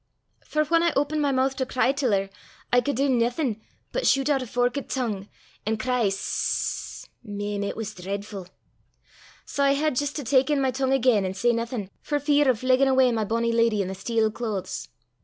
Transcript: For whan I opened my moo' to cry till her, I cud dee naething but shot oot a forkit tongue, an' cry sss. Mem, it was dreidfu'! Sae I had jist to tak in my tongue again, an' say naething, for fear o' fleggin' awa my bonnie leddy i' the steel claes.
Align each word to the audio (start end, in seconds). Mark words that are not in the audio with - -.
For 0.43 0.63
whan 0.63 0.81
I 0.81 0.91
opened 0.95 1.21
my 1.21 1.31
moo' 1.31 1.51
to 1.51 1.63
cry 1.63 1.91
till 1.91 2.11
her, 2.11 2.31
I 2.73 2.81
cud 2.81 2.95
dee 2.95 3.07
naething 3.07 3.61
but 3.91 4.07
shot 4.07 4.29
oot 4.29 4.41
a 4.41 4.47
forkit 4.47 4.89
tongue, 4.89 5.29
an' 5.63 5.77
cry 5.77 6.07
sss. 6.09 7.07
Mem, 7.23 7.63
it 7.63 7.75
was 7.77 7.93
dreidfu'! 7.93 8.47
Sae 9.45 9.63
I 9.63 9.71
had 9.73 9.95
jist 9.95 10.15
to 10.15 10.23
tak 10.23 10.49
in 10.49 10.59
my 10.59 10.71
tongue 10.71 10.91
again, 10.91 11.23
an' 11.23 11.35
say 11.35 11.53
naething, 11.53 11.91
for 12.01 12.17
fear 12.19 12.49
o' 12.49 12.55
fleggin' 12.55 12.87
awa 12.89 13.11
my 13.11 13.23
bonnie 13.25 13.51
leddy 13.51 13.83
i' 13.83 13.85
the 13.85 13.93
steel 13.93 14.31
claes. 14.31 14.87